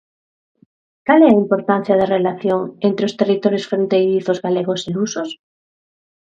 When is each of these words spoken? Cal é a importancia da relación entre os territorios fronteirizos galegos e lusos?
Cal 1.07 1.19
é 1.27 1.29
a 1.31 1.39
importancia 1.43 1.95
da 1.99 2.11
relación 2.15 2.59
entre 2.87 3.03
os 3.09 3.17
territorios 3.19 3.67
fronteirizos 3.69 4.41
galegos 4.45 4.81
e 4.87 4.89
lusos? 4.95 5.29